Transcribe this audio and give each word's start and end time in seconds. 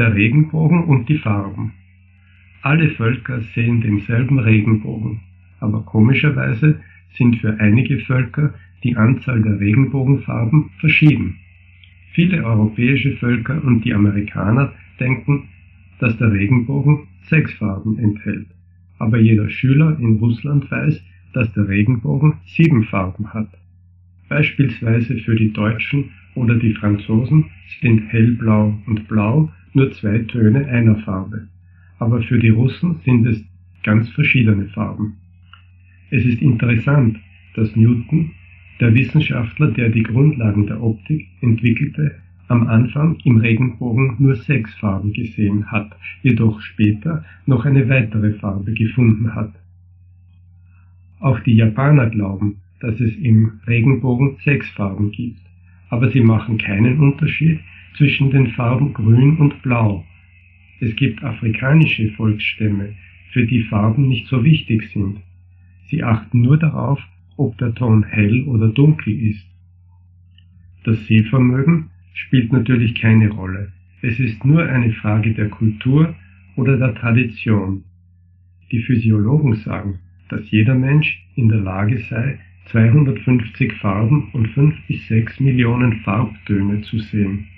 der 0.00 0.14
Regenbogen 0.14 0.84
und 0.84 1.10
die 1.10 1.18
Farben. 1.18 1.72
Alle 2.62 2.88
Völker 2.88 3.42
sehen 3.54 3.82
denselben 3.82 4.38
Regenbogen, 4.38 5.20
aber 5.60 5.82
komischerweise 5.82 6.80
sind 7.18 7.36
für 7.36 7.60
einige 7.60 7.98
Völker 8.00 8.54
die 8.82 8.96
Anzahl 8.96 9.42
der 9.42 9.60
Regenbogenfarben 9.60 10.70
verschieden. 10.78 11.36
Viele 12.12 12.42
europäische 12.42 13.12
Völker 13.18 13.62
und 13.62 13.84
die 13.84 13.92
Amerikaner 13.92 14.72
denken, 14.98 15.48
dass 15.98 16.16
der 16.16 16.32
Regenbogen 16.32 17.08
sechs 17.28 17.52
Farben 17.52 17.98
enthält, 17.98 18.46
aber 18.98 19.18
jeder 19.18 19.50
Schüler 19.50 19.98
in 20.00 20.16
Russland 20.16 20.70
weiß, 20.70 20.98
dass 21.34 21.52
der 21.52 21.68
Regenbogen 21.68 22.38
sieben 22.46 22.84
Farben 22.84 23.34
hat. 23.34 23.50
Beispielsweise 24.30 25.18
für 25.18 25.36
die 25.36 25.52
Deutschen 25.52 26.10
oder 26.34 26.54
die 26.54 26.72
Franzosen 26.72 27.50
sind 27.82 28.10
hellblau 28.10 28.78
und 28.86 29.06
blau 29.06 29.50
nur 29.74 29.92
zwei 29.92 30.18
Töne 30.20 30.66
einer 30.66 30.96
Farbe, 30.96 31.48
aber 31.98 32.22
für 32.22 32.38
die 32.38 32.48
Russen 32.48 33.00
sind 33.04 33.26
es 33.26 33.42
ganz 33.82 34.08
verschiedene 34.10 34.66
Farben. 34.68 35.16
Es 36.10 36.24
ist 36.24 36.42
interessant, 36.42 37.18
dass 37.54 37.74
Newton, 37.76 38.32
der 38.80 38.94
Wissenschaftler, 38.94 39.68
der 39.68 39.90
die 39.90 40.02
Grundlagen 40.02 40.66
der 40.66 40.82
Optik 40.82 41.28
entwickelte, 41.40 42.16
am 42.48 42.66
Anfang 42.66 43.16
im 43.24 43.36
Regenbogen 43.36 44.16
nur 44.18 44.34
sechs 44.34 44.74
Farben 44.74 45.12
gesehen 45.12 45.70
hat, 45.70 45.96
jedoch 46.22 46.60
später 46.60 47.24
noch 47.46 47.64
eine 47.64 47.88
weitere 47.88 48.32
Farbe 48.34 48.72
gefunden 48.72 49.34
hat. 49.34 49.52
Auch 51.20 51.38
die 51.40 51.54
Japaner 51.54 52.10
glauben, 52.10 52.56
dass 52.80 52.98
es 52.98 53.14
im 53.16 53.60
Regenbogen 53.68 54.36
sechs 54.44 54.68
Farben 54.70 55.12
gibt, 55.12 55.40
aber 55.90 56.10
sie 56.10 56.22
machen 56.22 56.58
keinen 56.58 56.98
Unterschied 56.98 57.60
zwischen 57.96 58.30
den 58.30 58.48
Farben 58.48 58.92
Grün 58.92 59.36
und 59.38 59.62
Blau. 59.62 60.04
Es 60.80 60.96
gibt 60.96 61.22
afrikanische 61.22 62.10
Volksstämme, 62.12 62.94
für 63.32 63.46
die 63.46 63.62
Farben 63.62 64.08
nicht 64.08 64.26
so 64.26 64.44
wichtig 64.44 64.90
sind. 64.92 65.20
Sie 65.86 66.02
achten 66.02 66.40
nur 66.40 66.56
darauf, 66.56 67.00
ob 67.36 67.56
der 67.58 67.74
Ton 67.74 68.04
hell 68.04 68.44
oder 68.44 68.68
dunkel 68.68 69.12
ist. 69.12 69.46
Das 70.84 71.06
Sehvermögen 71.06 71.90
spielt 72.14 72.52
natürlich 72.52 72.94
keine 72.94 73.30
Rolle. 73.30 73.72
Es 74.02 74.18
ist 74.18 74.44
nur 74.44 74.62
eine 74.64 74.92
Frage 74.92 75.34
der 75.34 75.48
Kultur 75.48 76.14
oder 76.56 76.76
der 76.76 76.94
Tradition. 76.94 77.84
Die 78.70 78.82
Physiologen 78.82 79.54
sagen, 79.56 79.98
dass 80.28 80.50
jeder 80.50 80.74
Mensch 80.74 81.22
in 81.34 81.48
der 81.48 81.60
Lage 81.60 81.98
sei, 82.08 82.38
250 82.66 83.74
Farben 83.74 84.30
und 84.32 84.48
5 84.48 84.74
bis 84.86 85.06
6 85.08 85.40
Millionen 85.40 86.00
Farbtöne 86.00 86.82
zu 86.82 86.98
sehen. 86.98 87.48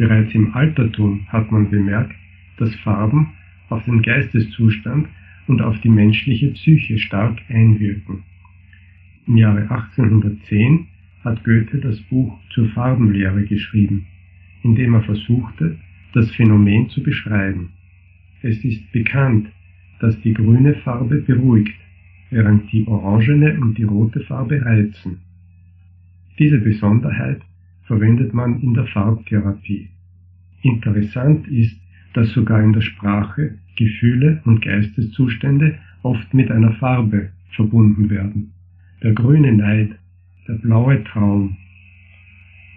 Bereits 0.00 0.34
im 0.34 0.54
Altertum 0.54 1.26
hat 1.28 1.52
man 1.52 1.68
bemerkt, 1.68 2.14
dass 2.56 2.74
Farben 2.76 3.34
auf 3.68 3.84
den 3.84 4.00
Geisteszustand 4.00 5.06
und 5.46 5.60
auf 5.60 5.78
die 5.82 5.90
menschliche 5.90 6.52
Psyche 6.52 6.98
stark 6.98 7.38
einwirken. 7.50 8.22
Im 9.26 9.36
Jahre 9.36 9.60
1810 9.60 10.86
hat 11.22 11.44
Goethe 11.44 11.76
das 11.80 12.00
Buch 12.08 12.32
zur 12.54 12.70
Farbenlehre 12.70 13.44
geschrieben, 13.44 14.06
in 14.62 14.74
dem 14.74 14.94
er 14.94 15.02
versuchte, 15.02 15.76
das 16.14 16.30
Phänomen 16.30 16.88
zu 16.88 17.02
beschreiben. 17.02 17.68
Es 18.40 18.64
ist 18.64 18.90
bekannt, 18.92 19.48
dass 19.98 20.18
die 20.22 20.32
grüne 20.32 20.76
Farbe 20.76 21.16
beruhigt, 21.16 21.78
während 22.30 22.72
die 22.72 22.86
orangene 22.86 23.60
und 23.60 23.76
die 23.76 23.84
rote 23.84 24.20
Farbe 24.20 24.64
reizen. 24.64 25.18
Diese 26.38 26.56
Besonderheit 26.56 27.42
verwendet 27.90 28.32
man 28.32 28.60
in 28.60 28.72
der 28.74 28.86
Farbtherapie. 28.86 29.88
Interessant 30.62 31.48
ist, 31.48 31.76
dass 32.14 32.30
sogar 32.30 32.62
in 32.62 32.72
der 32.72 32.82
Sprache 32.82 33.58
Gefühle 33.76 34.40
und 34.44 34.62
Geisteszustände 34.62 35.76
oft 36.02 36.32
mit 36.32 36.52
einer 36.52 36.72
Farbe 36.74 37.30
verbunden 37.56 38.08
werden. 38.08 38.52
Der 39.02 39.12
grüne 39.12 39.52
Neid, 39.52 39.90
der 40.46 40.54
blaue 40.54 41.02
Traum. 41.02 41.56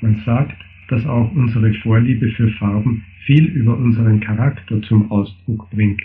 Man 0.00 0.22
sagt, 0.24 0.56
dass 0.90 1.04
auch 1.06 1.32
unsere 1.32 1.74
Vorliebe 1.82 2.28
für 2.28 2.50
Farben 2.52 3.02
viel 3.26 3.46
über 3.46 3.76
unseren 3.76 4.20
Charakter 4.20 4.80
zum 4.82 5.10
Ausdruck 5.10 5.68
bringt. 5.70 6.02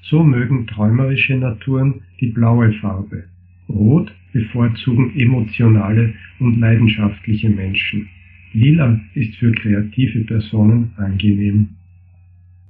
So 0.00 0.24
mögen 0.24 0.66
träumerische 0.66 1.36
Naturen 1.36 2.00
die 2.20 2.28
blaue 2.28 2.72
Farbe. 2.80 3.24
Rot 3.68 4.10
bevorzugen 4.34 5.18
emotionale 5.18 6.12
und 6.40 6.60
leidenschaftliche 6.60 7.48
Menschen. 7.48 8.08
Lila 8.52 9.00
ist 9.14 9.34
für 9.36 9.52
kreative 9.52 10.20
Personen 10.24 10.92
angenehm. 10.96 11.68